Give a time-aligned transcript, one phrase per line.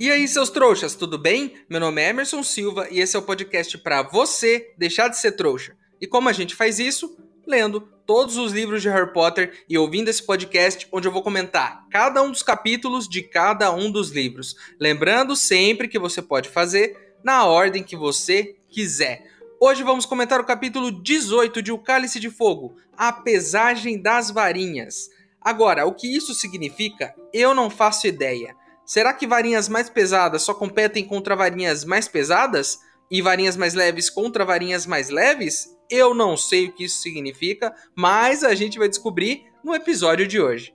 [0.00, 1.56] E aí, seus trouxas, tudo bem?
[1.68, 5.32] Meu nome é Emerson Silva e esse é o podcast para você deixar de ser
[5.32, 5.76] trouxa.
[6.00, 7.18] E como a gente faz isso?
[7.46, 11.86] Lendo todos os livros de Harry Potter e ouvindo esse podcast onde eu vou comentar
[11.90, 14.56] cada um dos capítulos de cada um dos livros.
[14.80, 19.26] Lembrando sempre que você pode fazer na ordem que você quiser.
[19.60, 25.10] Hoje vamos comentar o capítulo 18 de O Cálice de Fogo, A Pesagem das Varinhas.
[25.42, 28.58] Agora, o que isso significa, eu não faço ideia.
[28.90, 32.76] Será que varinhas mais pesadas só competem contra varinhas mais pesadas?
[33.08, 35.68] E varinhas mais leves contra varinhas mais leves?
[35.88, 40.40] Eu não sei o que isso significa, mas a gente vai descobrir no episódio de
[40.40, 40.74] hoje.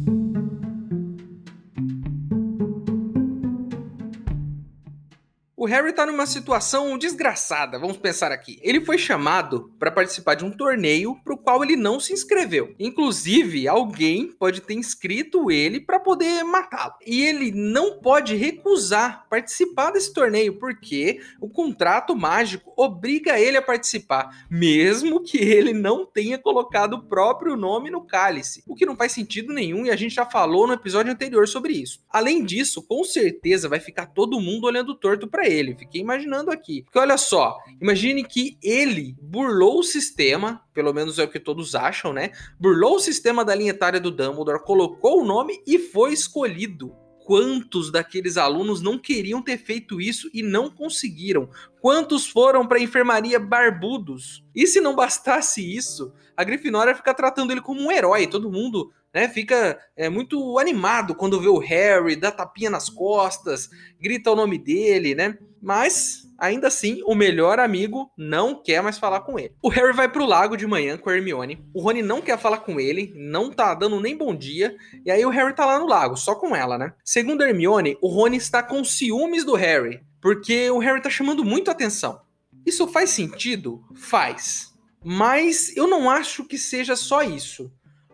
[5.61, 8.59] O Harry tá numa situação desgraçada, vamos pensar aqui.
[8.63, 12.73] Ele foi chamado para participar de um torneio pro qual ele não se inscreveu.
[12.79, 16.95] Inclusive, alguém pode ter inscrito ele para poder matá-lo.
[17.05, 23.61] E ele não pode recusar participar desse torneio porque o contrato mágico obriga ele a
[23.61, 28.63] participar, mesmo que ele não tenha colocado o próprio nome no cálice.
[28.65, 31.73] O que não faz sentido nenhum e a gente já falou no episódio anterior sobre
[31.73, 32.03] isso.
[32.09, 35.50] Além disso, com certeza vai ficar todo mundo olhando torto para ele.
[35.77, 36.83] Fiquei imaginando aqui.
[36.83, 41.75] Porque olha só, imagine que ele burlou o sistema, pelo menos é o que todos
[41.75, 42.31] acham, né?
[42.59, 46.95] Burlou o sistema da linha etária do Dumbledore, colocou o nome e foi escolhido.
[47.23, 51.49] Quantos daqueles alunos não queriam ter feito isso e não conseguiram?
[51.81, 54.45] Quantos foram para a enfermaria barbudos?
[54.53, 58.27] E se não bastasse isso, a Grifinória fica tratando ele como um herói.
[58.27, 63.67] Todo mundo né, fica é, muito animado quando vê o Harry, dá tapinha nas costas,
[63.99, 65.37] grita o nome dele, né?
[65.59, 69.55] Mas, ainda assim, o melhor amigo não quer mais falar com ele.
[69.61, 71.63] O Harry vai pro lago de manhã com a Hermione.
[71.73, 74.75] O Rony não quer falar com ele, não tá dando nem bom dia.
[75.05, 76.93] E aí o Harry tá lá no lago, só com ela, né?
[77.03, 81.43] Segundo a Hermione, o Rony está com ciúmes do Harry, porque o Harry tá chamando
[81.43, 82.21] muito atenção.
[82.65, 83.83] Isso faz sentido?
[83.95, 84.71] Faz.
[85.03, 87.71] Mas eu não acho que seja só isso.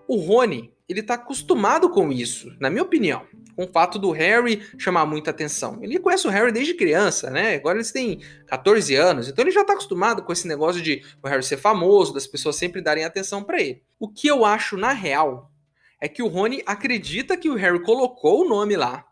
[0.07, 3.25] O Rony, ele tá acostumado com isso, na minha opinião.
[3.57, 5.79] Com o fato do Harry chamar muita atenção.
[5.81, 7.55] Ele conhece o Harry desde criança, né?
[7.55, 11.27] Agora eles têm 14 anos, então ele já tá acostumado com esse negócio de o
[11.27, 13.81] Harry ser famoso, das pessoas sempre darem atenção para ele.
[13.99, 15.51] O que eu acho na real
[15.99, 19.03] é que o Rony acredita que o Harry colocou o nome lá,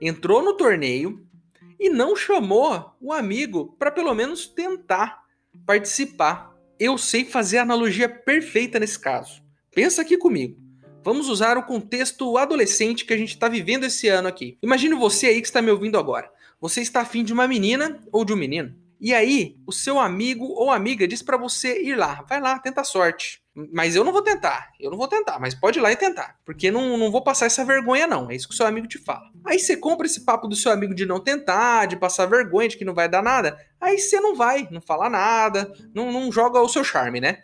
[0.00, 1.26] entrou no torneio
[1.78, 5.22] e não chamou o amigo para pelo menos tentar
[5.64, 6.54] participar.
[6.78, 9.42] Eu sei fazer a analogia perfeita nesse caso.
[9.74, 10.56] Pensa aqui comigo.
[11.04, 14.58] Vamos usar o contexto adolescente que a gente está vivendo esse ano aqui.
[14.62, 16.30] Imagine você aí que está me ouvindo agora.
[16.60, 18.74] Você está afim de uma menina ou de um menino.
[19.00, 22.24] E aí, o seu amigo ou amiga diz para você ir lá.
[22.28, 23.40] Vai lá, tenta a sorte.
[23.72, 24.70] Mas eu não vou tentar.
[24.78, 26.36] Eu não vou tentar, mas pode ir lá e tentar.
[26.44, 28.30] Porque não, não vou passar essa vergonha, não.
[28.30, 29.30] É isso que o seu amigo te fala.
[29.44, 32.76] Aí você compra esse papo do seu amigo de não tentar, de passar vergonha, de
[32.76, 33.56] que não vai dar nada.
[33.80, 37.38] Aí você não vai, não fala nada, não, não joga o seu charme, né?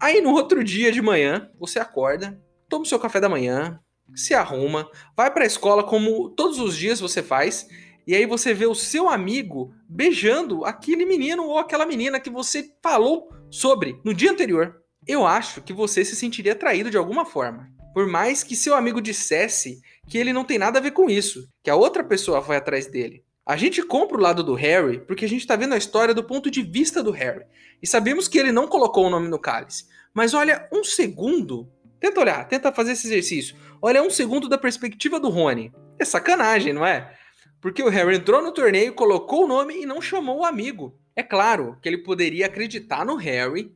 [0.00, 3.80] Aí no outro dia de manhã, você acorda, toma o seu café da manhã,
[4.14, 7.66] se arruma, vai para a escola como todos os dias você faz,
[8.08, 12.72] e aí você vê o seu amigo beijando aquele menino ou aquela menina que você
[12.82, 14.80] falou sobre no dia anterior.
[15.06, 17.68] Eu acho que você se sentiria atraído de alguma forma.
[17.92, 21.46] Por mais que seu amigo dissesse que ele não tem nada a ver com isso,
[21.62, 23.22] que a outra pessoa foi atrás dele.
[23.44, 26.24] A gente compra o lado do Harry porque a gente está vendo a história do
[26.24, 27.44] ponto de vista do Harry.
[27.82, 29.84] E sabemos que ele não colocou o nome no cálice.
[30.14, 31.70] Mas olha um segundo.
[32.00, 33.54] Tenta olhar, tenta fazer esse exercício.
[33.82, 35.70] Olha um segundo da perspectiva do Rony.
[35.98, 37.17] É sacanagem, não é?
[37.60, 40.96] Porque o Harry entrou no torneio, colocou o nome e não chamou o amigo.
[41.16, 43.72] É claro que ele poderia acreditar no Harry,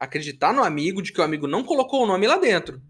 [0.00, 2.80] acreditar no amigo de que o amigo não colocou o nome lá dentro.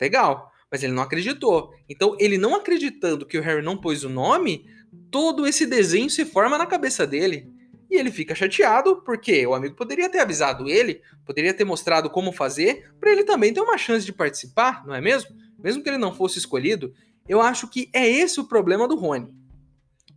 [0.00, 1.72] Legal, mas ele não acreditou.
[1.88, 4.66] Então, ele não acreditando que o Harry não pôs o nome,
[5.10, 7.48] todo esse desenho se forma na cabeça dele.
[7.88, 12.32] E ele fica chateado porque o amigo poderia ter avisado ele, poderia ter mostrado como
[12.32, 15.30] fazer, para ele também ter uma chance de participar, não é mesmo?
[15.62, 16.92] Mesmo que ele não fosse escolhido.
[17.28, 19.32] Eu acho que é esse o problema do Rony.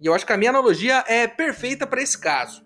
[0.01, 2.65] E eu acho que a minha analogia é perfeita para esse caso.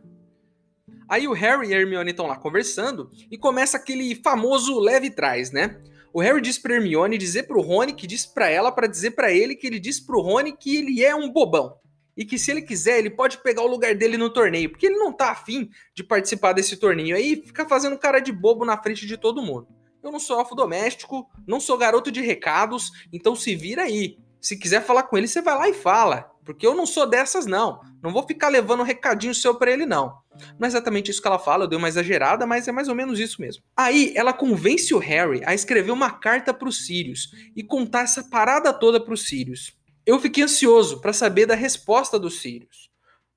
[1.07, 5.51] Aí o Harry e a Hermione estão lá conversando e começa aquele famoso leve trás,
[5.51, 5.81] né?
[6.13, 9.31] O Harry diz pra Hermione dizer pro Rony que diz para ela para dizer para
[9.31, 11.77] ele que ele diz pro Rony que ele é um bobão.
[12.15, 14.97] E que se ele quiser, ele pode pegar o lugar dele no torneio, porque ele
[14.97, 19.05] não tá afim de participar desse torneio aí fica fazendo cara de bobo na frente
[19.05, 19.67] de todo mundo.
[20.03, 24.17] Eu não sou elfo doméstico, não sou garoto de recados, então se vira aí.
[24.41, 26.31] Se quiser falar com ele, você vai lá e fala.
[26.53, 27.79] Porque eu não sou dessas, não.
[28.03, 30.13] Não vou ficar levando um recadinho seu para ele, não.
[30.59, 32.95] Não é exatamente isso que ela fala, eu dei uma exagerada, mas é mais ou
[32.95, 33.63] menos isso mesmo.
[33.75, 38.73] Aí ela convence o Harry a escrever uma carta pro Sirius e contar essa parada
[38.73, 39.73] toda pro Sirius.
[40.05, 42.89] Eu fiquei ansioso para saber da resposta do Sirius.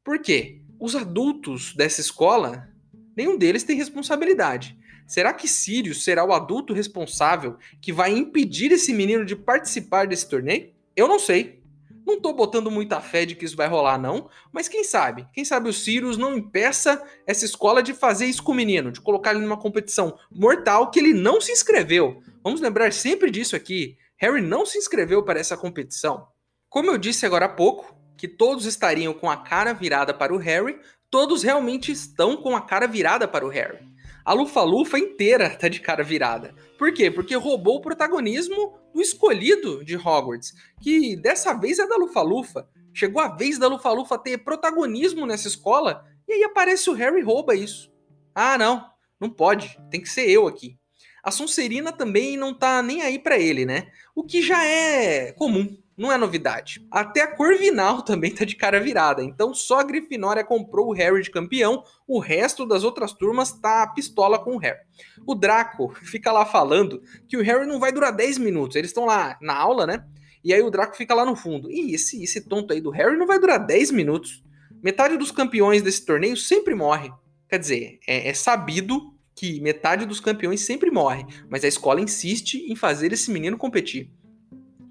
[0.03, 0.61] Por quê?
[0.81, 2.69] Os adultos dessa escola,
[3.17, 4.77] nenhum deles tem responsabilidade.
[5.07, 10.29] Será que Sirius será o adulto responsável que vai impedir esse menino de participar desse
[10.29, 10.73] torneio?
[10.97, 11.63] Eu não sei.
[12.07, 14.29] Não tô botando muita fé de que isso vai rolar, não.
[14.53, 15.27] Mas quem sabe?
[15.33, 19.01] Quem sabe o Sirius não impeça essa escola de fazer isso com o menino, de
[19.01, 22.23] colocar ele numa competição mortal que ele não se inscreveu.
[22.43, 23.97] Vamos lembrar sempre disso aqui.
[24.19, 26.29] Harry não se inscreveu para essa competição.
[26.69, 30.39] Como eu disse agora há pouco, que todos estariam com a cara virada para o
[30.39, 30.79] Harry,
[31.11, 33.79] todos realmente estão com a cara virada para o Harry.
[34.25, 36.55] A Lufa-Lufa inteira tá de cara virada.
[36.79, 37.11] Por quê?
[37.11, 42.67] Porque roubou o protagonismo do escolhido de Hogwarts, que dessa vez é da Lufa-Lufa.
[42.95, 47.23] Chegou a vez da Lufa-Lufa ter protagonismo nessa escola, e aí aparece o Harry e
[47.23, 47.93] rouba isso.
[48.35, 48.87] Ah, não,
[49.21, 50.79] não pode, tem que ser eu aqui.
[51.23, 53.89] A Sonserina também não tá nem aí para ele, né?
[54.15, 56.85] O que já é comum não é novidade.
[56.91, 59.23] Até a Corvinal também tá de cara virada.
[59.23, 63.87] Então só a Grifinória comprou o Harry de campeão, o resto das outras turmas tá
[63.89, 64.81] pistola com o Harry.
[65.27, 68.77] O Draco fica lá falando que o Harry não vai durar 10 minutos.
[68.77, 70.05] Eles estão lá na aula, né?
[70.43, 71.71] E aí o Draco fica lá no fundo.
[71.71, 74.45] E esse, esse tonto aí do Harry não vai durar 10 minutos.
[74.83, 77.11] Metade dos campeões desse torneio sempre morre.
[77.49, 82.65] Quer dizer, é, é sabido que metade dos campeões sempre morre, mas a escola insiste
[82.71, 84.11] em fazer esse menino competir.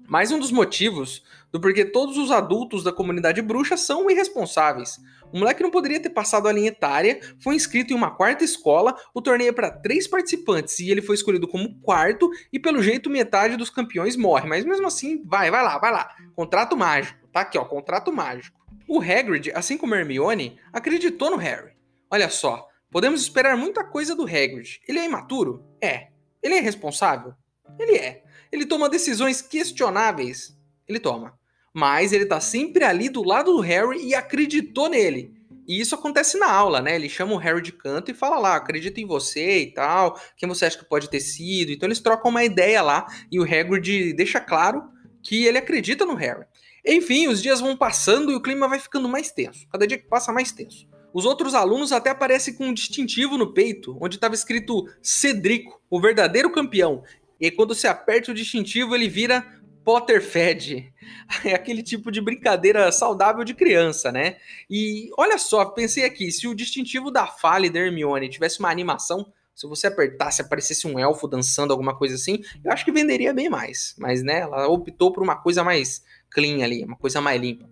[0.06, 4.98] Mais um dos motivos do porquê todos os adultos da comunidade bruxa são irresponsáveis.
[5.32, 8.94] O moleque não poderia ter passado a linha etária, foi inscrito em uma quarta escola,
[9.14, 13.08] o torneio é para três participantes e ele foi escolhido como quarto, e pelo jeito
[13.08, 14.46] metade dos campeões morre.
[14.46, 16.14] Mas mesmo assim, vai, vai lá, vai lá.
[16.36, 17.26] Contrato mágico.
[17.32, 18.60] Tá aqui, ó, contrato mágico.
[18.86, 21.72] O Hagrid, assim como Hermione, acreditou no Harry.
[22.10, 24.80] Olha só, podemos esperar muita coisa do Hagrid.
[24.86, 25.64] Ele é imaturo?
[25.80, 26.08] É.
[26.42, 27.32] Ele é responsável?
[27.78, 28.22] Ele é.
[28.54, 30.56] Ele toma decisões questionáveis.
[30.86, 31.36] Ele toma.
[31.74, 35.34] Mas ele tá sempre ali do lado do Harry e acreditou nele.
[35.66, 36.94] E isso acontece na aula, né?
[36.94, 40.48] Ele chama o Harry de canto e fala lá, acredita em você e tal, quem
[40.48, 41.72] você acha que pode ter sido.
[41.72, 44.84] Então eles trocam uma ideia lá e o Hagrid deixa claro
[45.20, 46.46] que ele acredita no Harry.
[46.86, 49.66] Enfim, os dias vão passando e o clima vai ficando mais tenso.
[49.68, 50.86] Cada dia que passa, mais tenso.
[51.12, 56.00] Os outros alunos até aparecem com um distintivo no peito, onde estava escrito Cedrico, o
[56.00, 57.02] verdadeiro campeão.
[57.44, 59.44] E quando se aperta o distintivo, ele vira
[59.84, 60.90] Potterfed.
[61.44, 64.36] É aquele tipo de brincadeira saudável de criança, né?
[64.68, 69.30] E olha só, pensei aqui, se o distintivo da Fale da Hermione tivesse uma animação,
[69.54, 73.50] se você apertasse, aparecesse um elfo dançando, alguma coisa assim, eu acho que venderia bem
[73.50, 73.94] mais.
[73.98, 77.68] Mas, né, ela optou por uma coisa mais clean ali, uma coisa mais limpa.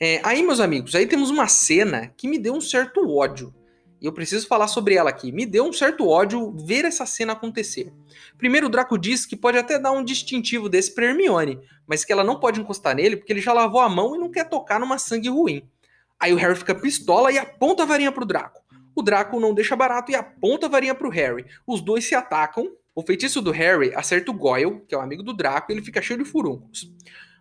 [0.00, 3.54] É, aí, meus amigos, aí temos uma cena que me deu um certo ódio
[4.02, 5.30] e eu preciso falar sobre ela aqui.
[5.30, 7.92] Me deu um certo ódio ver essa cena acontecer.
[8.36, 12.12] Primeiro, o Draco diz que pode até dar um distintivo desse pra Hermione, mas que
[12.12, 14.80] ela não pode encostar nele porque ele já lavou a mão e não quer tocar
[14.80, 15.68] numa sangue ruim.
[16.18, 18.60] Aí o Harry fica pistola e aponta a varinha pro Draco.
[18.92, 21.46] O Draco não deixa barato e aponta a varinha pro Harry.
[21.64, 22.72] Os dois se atacam.
[22.96, 25.82] O feitiço do Harry acerta o Goyle, que é o amigo do Draco, e ele
[25.82, 26.92] fica cheio de furúnculos.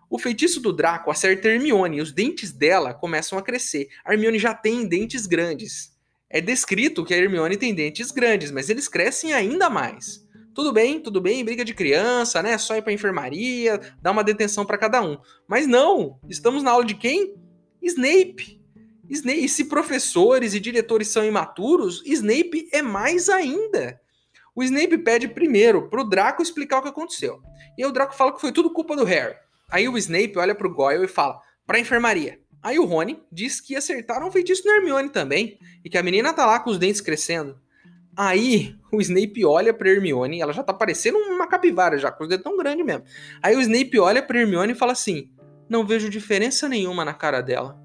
[0.07, 3.89] O feitiço do Draco acerta Hermione e os dentes dela começam a crescer.
[4.05, 5.91] A Hermione já tem dentes grandes
[6.33, 10.25] é descrito que a Hermione tem dentes grandes, mas eles crescem ainda mais.
[10.53, 12.57] Tudo bem, tudo bem, briga de criança, né?
[12.57, 15.17] Só ir pra enfermaria, dar uma detenção para cada um.
[15.47, 17.35] Mas não, estamos na aula de quem?
[17.81, 18.61] Snape.
[19.09, 19.43] Snape.
[19.43, 23.99] E se professores e diretores são imaturos, Snape é mais ainda.
[24.55, 27.41] O Snape pede primeiro pro Draco explicar o que aconteceu.
[27.77, 29.35] E aí o Draco fala que foi tudo culpa do Harry.
[29.69, 32.39] Aí o Snape olha pro Goyle e fala: pra enfermaria.
[32.61, 36.33] Aí o Rony diz que acertaram um feitiço no Hermione também, e que a menina
[36.33, 37.59] tá lá com os dentes crescendo.
[38.15, 42.29] Aí o Snape olha pra Hermione, ela já tá parecendo uma capivara já, com os
[42.29, 43.03] dedos tão grandes mesmo.
[43.41, 45.31] Aí o Snape olha pra Hermione e fala assim:
[45.69, 47.81] Não vejo diferença nenhuma na cara dela.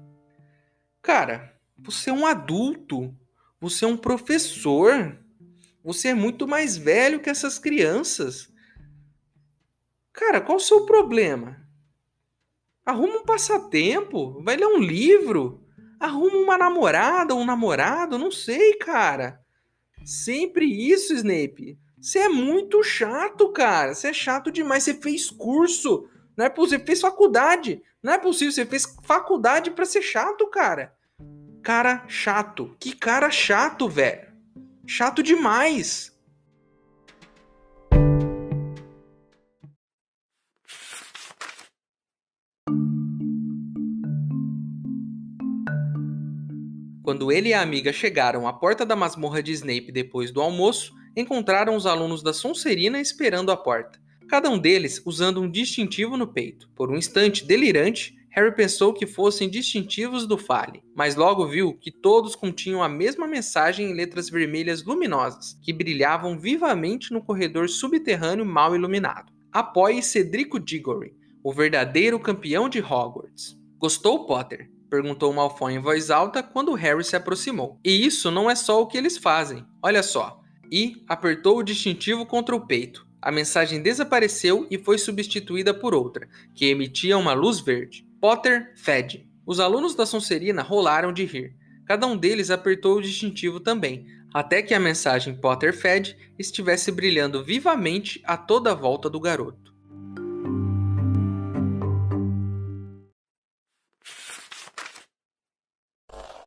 [1.01, 3.15] Cara, você é um adulto,
[3.59, 5.17] você é um professor,
[5.83, 8.51] você é muito mais velho que essas crianças.
[10.11, 11.66] Cara, qual o seu problema?
[12.87, 15.61] Arruma um passatempo, vai ler um livro,
[15.99, 19.41] arruma uma namorada, um namorado, não sei, cara.
[20.05, 21.77] Sempre isso, Snape.
[21.99, 23.93] Você é muito chato, cara.
[23.93, 24.83] Você é chato demais.
[24.83, 26.07] Você fez curso.
[26.37, 26.79] Não é possível.
[26.79, 27.81] Você fez faculdade.
[28.01, 28.53] Não é possível.
[28.53, 30.93] Você fez faculdade para ser chato, cara.
[31.61, 32.73] Cara chato.
[32.79, 34.29] Que cara chato, velho.
[34.85, 36.16] Chato demais.
[47.07, 50.93] Quando ele e a amiga chegaram à porta da masmorra de Snape depois do almoço,
[51.15, 53.97] encontraram os alunos da Sonserina esperando à porta,
[54.27, 56.69] cada um deles usando um distintivo no peito.
[56.75, 61.93] Por um instante delirante, Harry pensou que fossem distintivos do Fale, mas logo viu que
[61.93, 68.45] todos continham a mesma mensagem em letras vermelhas luminosas, que brilhavam vivamente no corredor subterrâneo
[68.45, 69.31] mal iluminado.
[69.49, 73.57] Apoie Cedrico Diggory, o verdadeiro campeão de Hogwarts.
[73.79, 74.69] Gostou, Potter?
[74.89, 77.79] Perguntou Malfoy em voz alta quando Harry se aproximou.
[77.83, 79.65] E isso não é só o que eles fazem.
[79.81, 80.41] Olha só.
[80.71, 83.05] E apertou o distintivo contra o peito.
[83.21, 88.07] A mensagem desapareceu e foi substituída por outra, que emitia uma luz verde.
[88.21, 89.27] Potter fede.
[89.45, 91.55] Os alunos da Sonserina rolaram de rir.
[91.85, 97.43] Cada um deles apertou o distintivo também, até que a mensagem Potter fede estivesse brilhando
[97.43, 99.66] vivamente a toda a volta do garoto.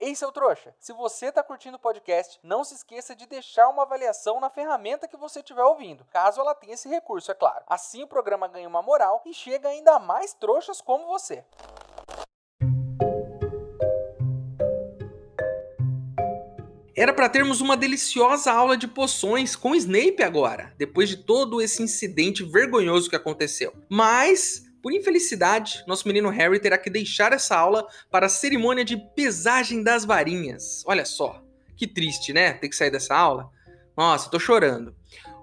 [0.02, 3.82] Ei, seu trouxa, se você tá curtindo o podcast, não se esqueça de deixar uma
[3.82, 7.62] avaliação na ferramenta que você estiver ouvindo, caso ela tenha esse recurso, é claro.
[7.66, 11.44] Assim o programa ganha uma moral e chega ainda mais trouxas como você.
[16.96, 21.82] Era para termos uma deliciosa aula de poções com Snape agora, depois de todo esse
[21.82, 23.74] incidente vergonhoso que aconteceu.
[23.86, 28.96] Mas por infelicidade, nosso menino Harry terá que deixar essa aula para a cerimônia de
[29.14, 30.82] pesagem das varinhas.
[30.86, 31.42] Olha só,
[31.76, 32.52] que triste, né?
[32.54, 33.50] Ter que sair dessa aula.
[33.96, 34.94] Nossa, tô chorando.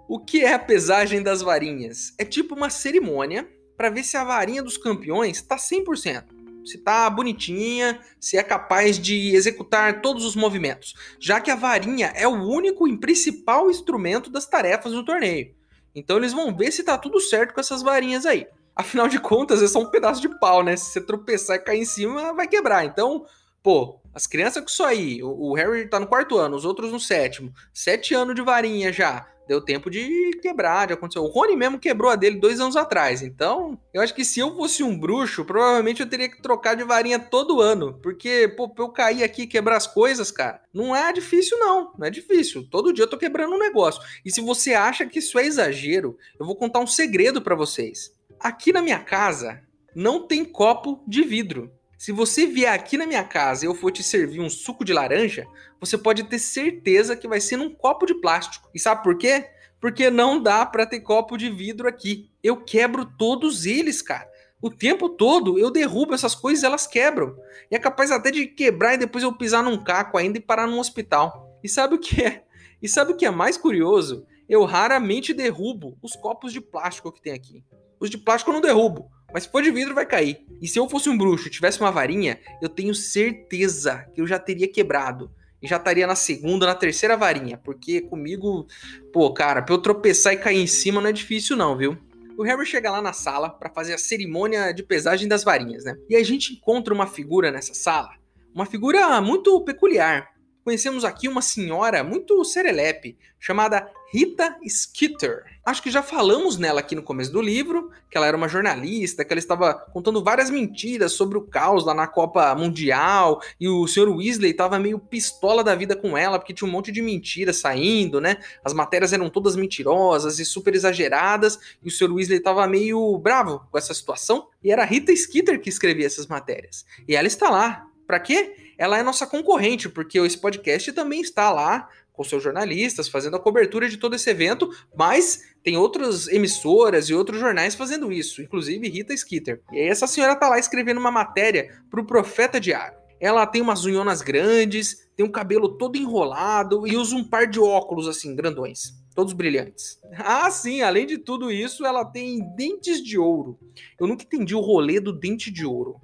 [0.08, 2.14] O que é a pesagem das varinhas?
[2.18, 6.26] É tipo uma cerimônia para ver se a varinha dos campeões está 100%.
[6.66, 12.12] Se tá bonitinha, se é capaz de executar todos os movimentos, já que a varinha
[12.16, 15.56] é o único e principal instrumento das tarefas do torneio.
[15.96, 18.48] Então eles vão ver se tá tudo certo com essas varinhas aí.
[18.78, 20.78] Afinal de contas, é só um pedaço de pau, né?
[20.78, 22.86] Se você tropeçar e cair em cima, vai quebrar.
[22.86, 23.26] Então,
[23.64, 27.00] pô, as crianças com isso aí, o, Harry tá no quarto ano, os outros no
[27.00, 29.28] sétimo, sete anos de varinha já.
[29.48, 31.20] Deu tempo de quebrar, de acontecer.
[31.20, 33.22] O Rony mesmo quebrou a dele dois anos atrás.
[33.22, 36.84] Então, eu acho que se eu fosse um bruxo, provavelmente eu teria que trocar de
[36.84, 37.98] varinha todo ano.
[38.04, 41.94] Porque, pô, pra eu cair aqui e quebrar as coisas, cara, não é difícil, não.
[41.98, 42.68] Não é difícil.
[42.70, 44.02] Todo dia eu tô quebrando um negócio.
[44.26, 48.12] E se você acha que isso é exagero, eu vou contar um segredo para vocês.
[48.40, 49.64] Aqui na minha casa
[49.96, 51.72] não tem copo de vidro.
[51.98, 54.94] Se você vier aqui na minha casa e eu for te servir um suco de
[54.94, 55.48] laranja,
[55.80, 58.70] você pode ter certeza que vai ser num copo de plástico.
[58.76, 59.50] E sabe por quê?
[59.82, 62.30] Porque não dá para ter copo de vidro aqui.
[62.44, 64.30] Eu quebro todos eles, cara.
[64.62, 67.36] O tempo todo eu derrubo essas coisas elas quebram.
[67.72, 70.68] E é capaz até de quebrar e depois eu pisar num caco ainda e parar
[70.68, 71.60] num hospital.
[71.64, 72.44] E sabe o que é?
[72.82, 74.28] E sabe o que é mais curioso?
[74.48, 77.64] Eu raramente derrubo os copos de plástico que tem aqui.
[78.00, 80.46] Os de plástico eu não derrubo, mas se for de vidro vai cair.
[80.62, 84.28] E se eu fosse um bruxo e tivesse uma varinha, eu tenho certeza que eu
[84.28, 85.32] já teria quebrado.
[85.62, 87.58] E já estaria na segunda, na terceira varinha.
[87.58, 88.68] Porque comigo,
[89.12, 91.98] pô, cara, pra eu tropeçar e cair em cima não é difícil, não, viu?
[92.38, 95.96] O Harry chega lá na sala para fazer a cerimônia de pesagem das varinhas, né?
[96.08, 98.12] E a gente encontra uma figura nessa sala,
[98.54, 100.30] uma figura muito peculiar,
[100.68, 105.46] conhecemos aqui uma senhora muito serelepe, chamada Rita Skeeter.
[105.66, 109.24] Acho que já falamos nela aqui no começo do livro, que ela era uma jornalista,
[109.24, 113.88] que ela estava contando várias mentiras sobre o caos lá na Copa Mundial, e o
[113.88, 114.10] Sr.
[114.10, 118.20] Weasley estava meio pistola da vida com ela, porque tinha um monte de mentiras saindo,
[118.20, 118.36] né?
[118.62, 122.12] As matérias eram todas mentirosas e super exageradas, e o Sr.
[122.12, 126.86] Weasley estava meio bravo com essa situação, e era Rita Skeeter que escrevia essas matérias.
[127.08, 127.88] E ela está lá.
[128.06, 128.67] Para quê?
[128.78, 133.40] Ela é nossa concorrente, porque esse podcast também está lá com seus jornalistas fazendo a
[133.40, 138.90] cobertura de todo esse evento, mas tem outras emissoras e outros jornais fazendo isso, inclusive
[138.90, 139.62] Rita Skeeter.
[139.72, 142.98] E aí essa senhora tá lá escrevendo uma matéria para o Profeta Diário.
[143.20, 147.60] Ela tem umas unhonas grandes, tem um cabelo todo enrolado e usa um par de
[147.60, 150.00] óculos assim, grandões, todos brilhantes.
[150.18, 153.60] Ah, sim, além de tudo isso, ela tem dentes de ouro.
[154.00, 156.00] Eu nunca entendi o rolê do dente de ouro.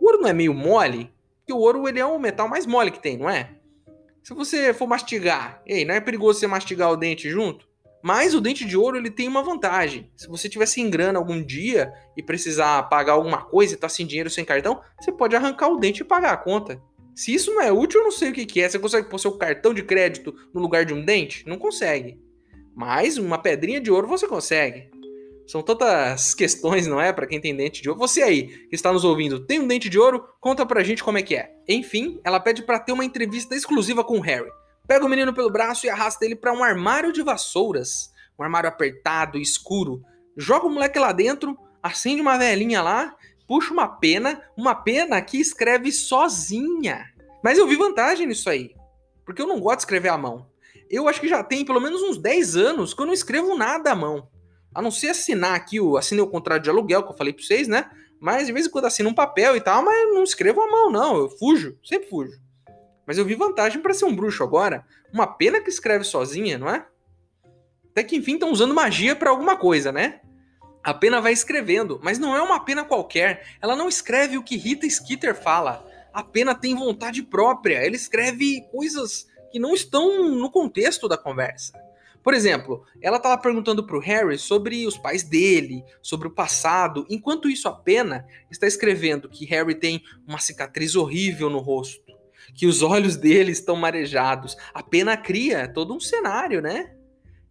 [0.00, 1.10] O ouro não é meio mole?
[1.48, 3.48] Porque o ouro ele é o metal mais mole que tem, não é?
[4.22, 7.66] Se você for mastigar, ei, não é perigoso você mastigar o dente junto?
[8.04, 10.12] Mas o dente de ouro ele tem uma vantagem.
[10.14, 14.06] Se você tiver sem grana algum dia e precisar pagar alguma coisa e tá sem
[14.06, 16.82] dinheiro, sem cartão, você pode arrancar o dente e pagar a conta.
[17.16, 18.68] Se isso não é útil, eu não sei o que, que é.
[18.68, 21.48] Você consegue pôr seu cartão de crédito no lugar de um dente?
[21.48, 22.20] Não consegue.
[22.76, 24.90] Mas uma pedrinha de ouro você consegue.
[25.48, 27.10] São tantas questões, não é?
[27.10, 27.98] Para quem tem dente de ouro.
[28.00, 30.22] Você aí que está nos ouvindo, tem um dente de ouro?
[30.38, 31.50] Conta pra gente como é que é.
[31.66, 34.50] Enfim, ela pede para ter uma entrevista exclusiva com o Harry.
[34.86, 38.12] Pega o menino pelo braço e arrasta ele para um armário de vassouras.
[38.38, 40.02] Um armário apertado, escuro.
[40.36, 45.40] Joga o moleque lá dentro, acende uma velhinha lá, puxa uma pena, uma pena que
[45.40, 47.06] escreve sozinha.
[47.42, 48.74] Mas eu vi vantagem nisso aí.
[49.24, 50.46] Porque eu não gosto de escrever à mão.
[50.90, 53.92] Eu acho que já tem pelo menos uns 10 anos que eu não escrevo nada
[53.92, 54.28] à mão.
[54.74, 57.42] A não ser assinar aqui, o, assinei o contrato de aluguel que eu falei pra
[57.42, 57.90] vocês, né?
[58.20, 60.90] Mas de vez em quando assino um papel e tal, mas não escrevo à mão,
[60.90, 61.16] não.
[61.16, 62.38] Eu fujo, sempre fujo.
[63.06, 64.84] Mas eu vi vantagem para ser um bruxo agora.
[65.12, 66.86] Uma pena que escreve sozinha, não é?
[67.90, 70.20] Até que enfim estão usando magia para alguma coisa, né?
[70.84, 73.56] A pena vai escrevendo, mas não é uma pena qualquer.
[73.60, 75.84] Ela não escreve o que Rita Skeeter fala.
[76.12, 77.78] A pena tem vontade própria.
[77.78, 81.72] Ela escreve coisas que não estão no contexto da conversa.
[82.28, 87.06] Por exemplo, ela estava perguntando para o Harry sobre os pais dele, sobre o passado,
[87.08, 92.12] enquanto isso a pena está escrevendo que Harry tem uma cicatriz horrível no rosto,
[92.54, 94.58] que os olhos dele estão marejados.
[94.74, 96.94] A pena cria todo um cenário, né?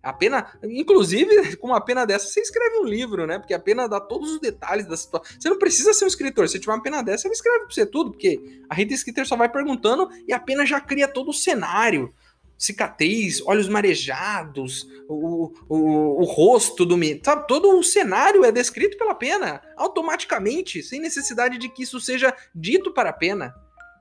[0.03, 3.39] A pena, inclusive, com uma pena dessa, você escreve um livro, né?
[3.39, 5.35] Porque a pena dá todos os detalhes da situação.
[5.39, 6.47] Você não precisa ser um escritor.
[6.47, 9.35] Se tiver uma pena dessa, ele escreve pra você tudo, porque a Rita Skeeter só
[9.35, 12.13] vai perguntando e a pena já cria todo o cenário.
[12.57, 17.21] Cicatriz, olhos marejados, o, o, o rosto do menino.
[17.23, 17.47] Sabe?
[17.47, 22.93] Todo o cenário é descrito pela pena, automaticamente, sem necessidade de que isso seja dito
[22.93, 23.53] para a pena.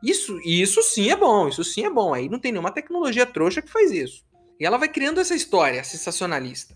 [0.03, 2.15] Isso, isso sim é bom, isso sim é bom.
[2.15, 4.25] Aí não tem nenhuma tecnologia trouxa que faz isso.
[4.59, 6.75] E ela vai criando essa história sensacionalista.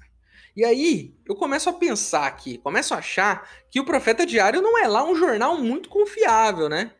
[0.56, 4.76] E aí, eu começo a pensar aqui, começo a achar que o Profeta Diário não
[4.76, 6.92] é lá um jornal muito confiável, né?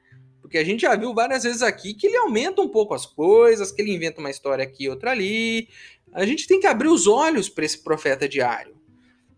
[0.51, 3.71] Porque a gente já viu várias vezes aqui que ele aumenta um pouco as coisas,
[3.71, 5.69] que ele inventa uma história aqui outra ali.
[6.13, 8.75] A gente tem que abrir os olhos para esse Profeta Diário.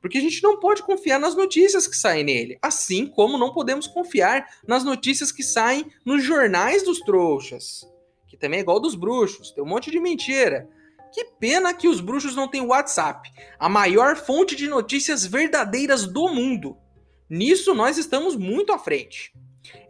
[0.01, 3.87] Porque a gente não pode confiar nas notícias que saem nele, assim como não podemos
[3.87, 7.87] confiar nas notícias que saem nos jornais dos trouxas,
[8.27, 10.66] que também é igual dos bruxos, tem um monte de mentira.
[11.12, 16.27] Que pena que os bruxos não têm WhatsApp, a maior fonte de notícias verdadeiras do
[16.31, 16.75] mundo.
[17.29, 19.31] Nisso nós estamos muito à frente.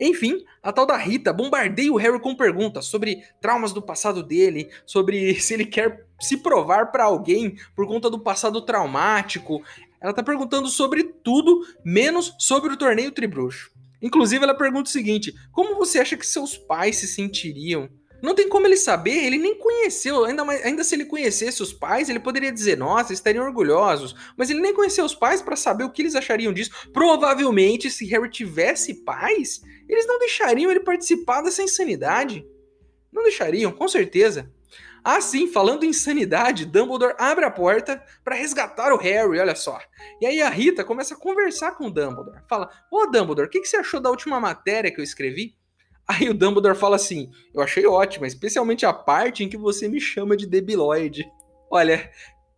[0.00, 4.70] Enfim, a tal da Rita bombardeia o Harry com perguntas sobre traumas do passado dele,
[4.86, 9.62] sobre se ele quer se provar para alguém por conta do passado traumático.
[10.00, 13.70] Ela tá perguntando sobre tudo, menos sobre o torneio Tribruxo.
[14.00, 17.88] Inclusive, ela pergunta o seguinte: como você acha que seus pais se sentiriam?
[18.22, 21.72] Não tem como ele saber, ele nem conheceu, ainda, mais, ainda se ele conhecesse os
[21.72, 25.82] pais, ele poderia dizer, nossa, estariam orgulhosos, mas ele nem conheceu os pais para saber
[25.82, 26.70] o que eles achariam disso.
[26.92, 32.46] Provavelmente, se Harry tivesse pais, eles não deixariam ele participar dessa insanidade.
[33.12, 34.48] Não deixariam, com certeza.
[35.04, 39.80] Ah, sim, falando em insanidade, Dumbledore abre a porta para resgatar o Harry, olha só.
[40.20, 42.40] E aí a Rita começa a conversar com o Dumbledore.
[42.48, 45.56] Fala: Ô Dumbledore, o que, que você achou da última matéria que eu escrevi?
[46.06, 50.00] Aí o Dumbledore fala assim: Eu achei ótima, especialmente a parte em que você me
[50.00, 51.30] chama de debiloide.
[51.70, 52.10] Olha,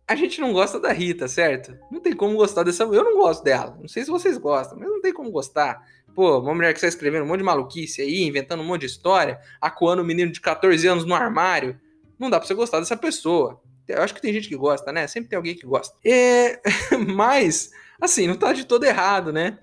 [0.07, 1.77] a gente não gosta da Rita, certo?
[1.91, 2.83] Não tem como gostar dessa.
[2.83, 3.77] Eu não gosto dela.
[3.79, 5.81] Não sei se vocês gostam, mas não tem como gostar.
[6.13, 8.87] Pô, uma mulher que está escrevendo um monte de maluquice aí, inventando um monte de
[8.87, 11.79] história, acuando um menino de 14 anos no armário.
[12.19, 13.61] Não dá pra você gostar dessa pessoa.
[13.87, 15.07] Eu acho que tem gente que gosta, né?
[15.07, 15.95] Sempre tem alguém que gosta.
[16.05, 16.59] É...
[17.13, 19.59] Mas, assim, não tá de todo errado, né?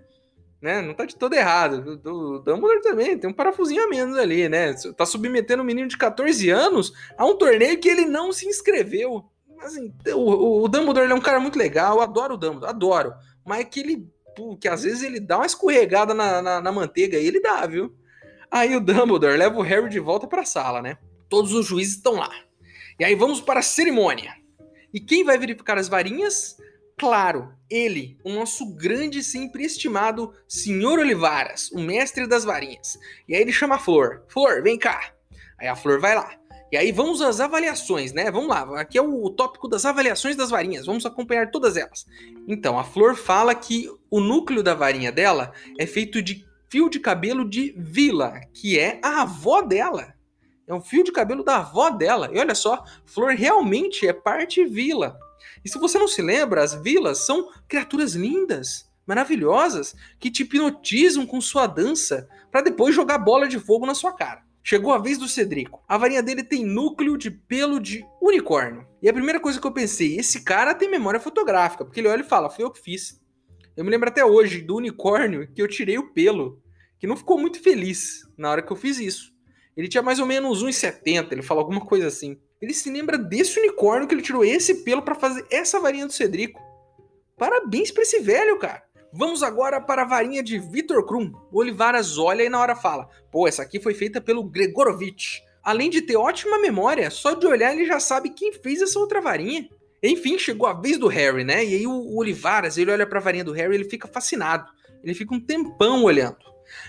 [0.62, 0.80] Né?
[0.80, 2.00] Não tá de todo errado.
[2.04, 4.72] O Dumbledore também tem um parafusinho a menos ali, né?
[4.96, 9.24] Tá submetendo um menino de 14 anos a um torneio que ele não se inscreveu.
[9.60, 13.14] Assim, o, o Dumbledore é um cara muito legal, adoro o Dumbledore, adoro.
[13.44, 14.08] Mas é que ele,
[14.60, 17.92] que às vezes ele dá uma escorregada na, na, na manteiga e ele dá, viu?
[18.48, 20.96] Aí o Dumbledore leva o Harry de volta pra sala, né?
[21.28, 22.30] Todos os juízes estão lá.
[23.00, 24.32] E aí vamos para a cerimônia.
[24.94, 26.56] E quem vai verificar as varinhas?
[27.02, 32.96] Claro, ele, o nosso grande e sempre estimado Senhor Olivaras, o mestre das varinhas.
[33.28, 34.22] E aí ele chama a Flor.
[34.28, 35.12] Flor, vem cá.
[35.58, 36.32] Aí a Flor vai lá.
[36.70, 38.30] E aí vamos às avaliações, né?
[38.30, 42.06] Vamos lá, aqui é o tópico das avaliações das varinhas, vamos acompanhar todas elas.
[42.46, 47.00] Então, a Flor fala que o núcleo da varinha dela é feito de fio de
[47.00, 50.14] cabelo de Vila, que é a avó dela.
[50.68, 52.30] É um fio de cabelo da avó dela.
[52.32, 55.18] E olha só, Flor realmente é parte Vila.
[55.64, 61.26] E se você não se lembra, as vilas são criaturas lindas, maravilhosas, que te hipnotizam
[61.26, 64.42] com sua dança para depois jogar bola de fogo na sua cara.
[64.64, 65.82] Chegou a vez do Cedrico.
[65.88, 68.86] A varinha dele tem núcleo de pelo de unicórnio.
[69.02, 72.20] E a primeira coisa que eu pensei, esse cara tem memória fotográfica, porque ele olha
[72.20, 73.20] e fala, foi eu que fiz.
[73.76, 76.62] Eu me lembro até hoje do unicórnio que eu tirei o pelo,
[76.98, 79.32] que não ficou muito feliz na hora que eu fiz isso.
[79.76, 82.38] Ele tinha mais ou menos 1,70, ele fala alguma coisa assim.
[82.62, 86.12] Ele se lembra desse unicórnio que ele tirou esse pelo para fazer essa varinha do
[86.12, 86.62] Cedrico.
[87.36, 88.84] Parabéns pra esse velho, cara.
[89.12, 91.32] Vamos agora para a varinha de Vitor Krum.
[91.50, 95.40] O Olivaras olha e na hora fala: pô, essa aqui foi feita pelo Gregorovitch.
[95.62, 99.20] Além de ter ótima memória, só de olhar ele já sabe quem fez essa outra
[99.20, 99.68] varinha.
[100.00, 101.64] Enfim, chegou a vez do Harry, né?
[101.64, 104.70] E aí o Olivaras, ele olha para a varinha do Harry, ele fica fascinado.
[105.02, 106.38] Ele fica um tempão olhando.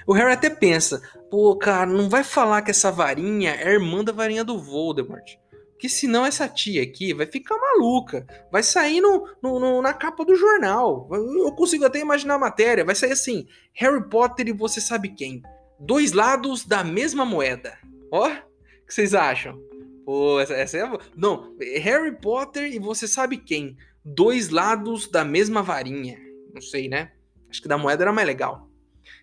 [0.06, 4.12] O Harry até pensa: pô, cara, não vai falar que essa varinha é irmã da
[4.12, 5.43] varinha do Voldemort.
[5.84, 8.26] Que senão essa tia aqui vai ficar maluca.
[8.50, 11.10] Vai sair no, no, no, na capa do jornal.
[11.12, 12.86] Eu consigo até imaginar a matéria.
[12.86, 15.44] Vai sair assim: Harry Potter e você sabe quem?
[15.78, 17.78] Dois lados da mesma moeda.
[18.10, 19.62] Ó, o que vocês acham?
[20.06, 20.90] Pô, essa, essa é.
[21.18, 23.76] Não, Harry Potter e você sabe quem?
[24.06, 26.18] Dois lados da mesma varinha.
[26.54, 27.12] Não sei, né?
[27.50, 28.70] Acho que da moeda era mais legal.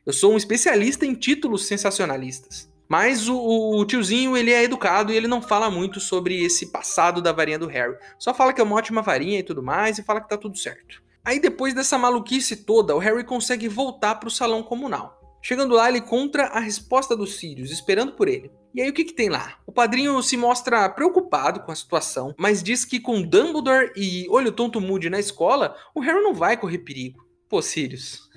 [0.04, 2.69] Eu sou um especialista em títulos sensacionalistas.
[2.90, 7.22] Mas o, o, tiozinho, ele é educado e ele não fala muito sobre esse passado
[7.22, 7.96] da varinha do Harry.
[8.18, 10.58] Só fala que é uma ótima varinha e tudo mais e fala que tá tudo
[10.58, 11.00] certo.
[11.24, 15.20] Aí depois dessa maluquice toda, o Harry consegue voltar pro salão comunal.
[15.40, 18.50] Chegando lá, ele encontra a resposta dos Sirius, esperando por ele.
[18.74, 19.58] E aí o que, que tem lá?
[19.64, 24.50] O padrinho se mostra preocupado com a situação, mas diz que com Dumbledore e Olho
[24.50, 27.24] Tonto Moody na escola, o Harry não vai correr perigo.
[27.48, 28.29] Pô, Sirius,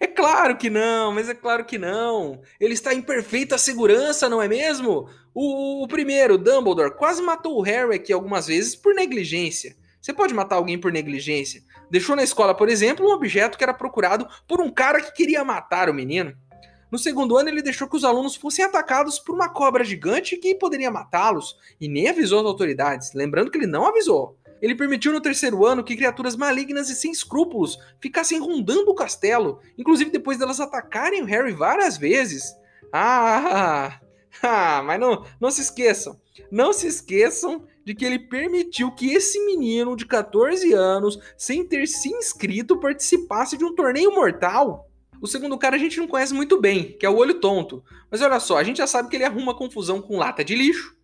[0.00, 2.40] é claro que não, mas é claro que não.
[2.58, 5.08] Ele está em perfeita segurança, não é mesmo?
[5.34, 9.76] O, o primeiro, Dumbledore, quase matou o Harry aqui algumas vezes por negligência.
[10.00, 11.62] Você pode matar alguém por negligência.
[11.90, 15.44] Deixou na escola, por exemplo, um objeto que era procurado por um cara que queria
[15.44, 16.34] matar o menino.
[16.90, 20.56] No segundo ano, ele deixou que os alunos fossem atacados por uma cobra gigante que
[20.56, 24.36] poderia matá-los, e nem avisou as autoridades, lembrando que ele não avisou.
[24.60, 29.60] Ele permitiu no terceiro ano que criaturas malignas e sem escrúpulos ficassem rondando o castelo,
[29.78, 32.54] inclusive depois delas atacarem o Harry várias vezes.
[32.92, 34.00] Ah,
[34.42, 36.20] ah, mas não, não se esqueçam,
[36.50, 41.86] não se esqueçam de que ele permitiu que esse menino de 14 anos, sem ter
[41.88, 44.88] se inscrito, participasse de um torneio mortal.
[45.20, 47.84] O segundo cara a gente não conhece muito bem, que é o Olho Tonto.
[48.10, 50.96] Mas olha só, a gente já sabe que ele arruma confusão com lata de lixo,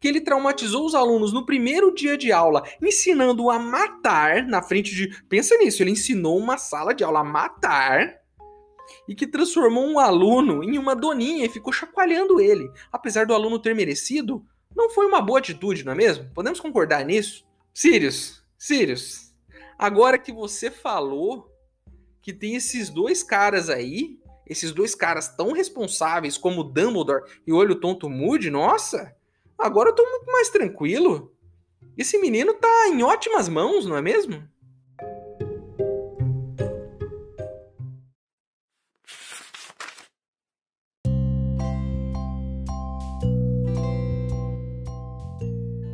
[0.00, 4.94] que ele traumatizou os alunos no primeiro dia de aula, ensinando a matar na frente
[4.94, 5.22] de.
[5.28, 8.24] Pensa nisso, ele ensinou uma sala de aula a matar
[9.08, 12.70] e que transformou um aluno em uma doninha e ficou chacoalhando ele.
[12.92, 16.30] Apesar do aluno ter merecido, não foi uma boa atitude, não é mesmo?
[16.34, 17.46] Podemos concordar nisso?
[17.72, 19.34] Sirius, Sirius,
[19.78, 21.50] agora que você falou
[22.22, 27.74] que tem esses dois caras aí, esses dois caras tão responsáveis como Dumbledore e Olho
[27.74, 29.14] Tonto Moody, nossa,
[29.58, 31.32] Agora eu tô muito mais tranquilo.
[31.96, 34.42] Esse menino tá em ótimas mãos, não é mesmo?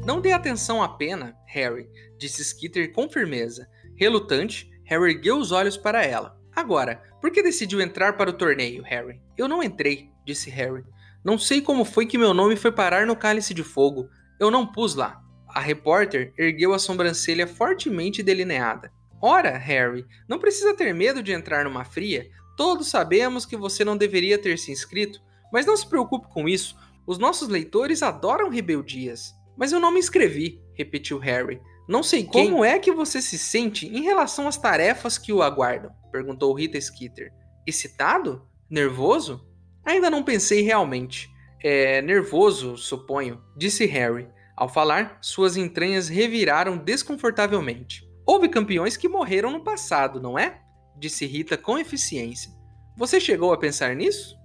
[0.07, 3.69] Não dê atenção à pena, Harry, disse Skitter com firmeza.
[3.95, 6.37] Relutante, Harry ergueu os olhos para ela.
[6.51, 9.21] Agora, por que decidiu entrar para o torneio, Harry?
[9.37, 10.85] Eu não entrei, disse Harry.
[11.25, 14.09] Não sei como foi que meu nome foi parar no cálice de fogo.
[14.39, 15.21] Eu não pus lá.
[15.49, 18.93] A repórter ergueu a sobrancelha fortemente delineada.
[19.21, 22.31] Ora, Harry, não precisa ter medo de entrar numa fria.
[22.57, 25.21] Todos sabemos que você não deveria ter se inscrito,
[25.53, 26.77] mas não se preocupe com isso.
[27.07, 29.35] Os nossos leitores adoram rebeldias.
[29.59, 31.61] Mas eu não me inscrevi, repetiu Harry.
[31.87, 32.51] Não sei quem.
[32.51, 35.91] Como é que você se sente em relação às tarefas que o aguardam?
[36.11, 37.33] perguntou Rita Skeeter.
[37.67, 38.47] Excitado?
[38.71, 39.45] Nervoso?
[39.85, 41.31] Ainda não pensei realmente.
[41.63, 44.29] É nervoso, suponho, disse Harry.
[44.57, 48.09] Ao falar, suas entranhas reviraram desconfortavelmente.
[48.27, 50.61] Houve campeões que morreram no passado, não é?
[50.99, 52.53] Disse Rita com eficiência.
[52.97, 54.40] Você chegou a pensar nisso?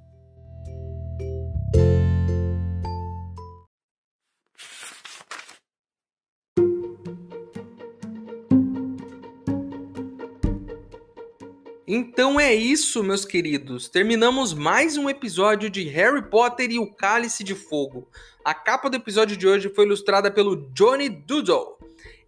[11.98, 13.88] Então é isso, meus queridos.
[13.88, 18.10] Terminamos mais um episódio de Harry Potter e o Cálice de Fogo.
[18.44, 21.78] A capa do episódio de hoje foi ilustrada pelo Johnny Doodle.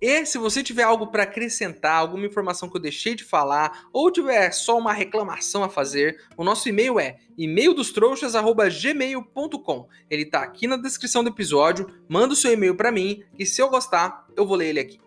[0.01, 4.09] E se você tiver algo para acrescentar, alguma informação que eu deixei de falar, ou
[4.09, 9.89] tiver só uma reclamação a fazer, o nosso e-mail é e-maildostrouxas@gmail.com.
[10.09, 11.93] Ele está aqui na descrição do episódio.
[12.07, 15.06] Manda o seu e-mail para mim e se eu gostar, eu vou ler ele aqui.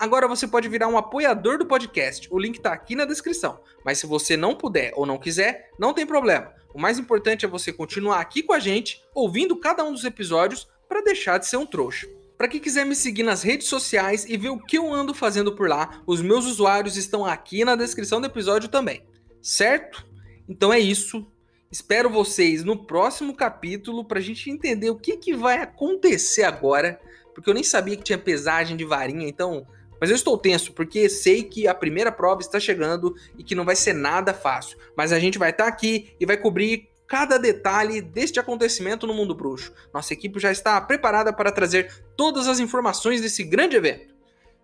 [0.00, 2.26] Agora você pode virar um apoiador do podcast.
[2.30, 3.60] O link tá aqui na descrição.
[3.84, 6.54] Mas se você não puder ou não quiser, não tem problema.
[6.72, 10.66] O mais importante é você continuar aqui com a gente, ouvindo cada um dos episódios
[10.88, 12.08] para deixar de ser um trouxa.
[12.38, 15.54] Para quem quiser me seguir nas redes sociais e ver o que eu ando fazendo
[15.54, 19.04] por lá, os meus usuários estão aqui na descrição do episódio também.
[19.42, 20.06] Certo?
[20.48, 21.26] Então é isso.
[21.70, 26.98] Espero vocês no próximo capítulo para a gente entender o que, que vai acontecer agora,
[27.34, 29.66] porque eu nem sabia que tinha pesagem de varinha, então
[30.00, 33.64] mas eu estou tenso porque sei que a primeira prova está chegando e que não
[33.64, 34.78] vai ser nada fácil.
[34.96, 39.12] Mas a gente vai estar tá aqui e vai cobrir cada detalhe deste acontecimento no
[39.12, 39.72] mundo bruxo.
[39.92, 44.14] Nossa equipe já está preparada para trazer todas as informações desse grande evento.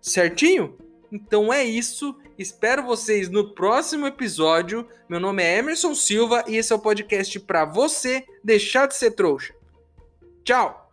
[0.01, 0.77] Certinho?
[1.11, 2.15] Então é isso.
[2.37, 4.87] Espero vocês no próximo episódio.
[5.09, 9.11] Meu nome é Emerson Silva e esse é o podcast para você deixar de ser
[9.11, 9.53] trouxa.
[10.43, 10.86] Tchau!